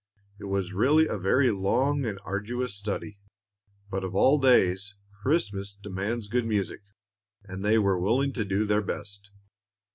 [0.39, 3.19] It was really a very long and arduous study;
[3.91, 6.81] but of all days Christmas demands good music,
[7.43, 9.29] and they were willing to do their best.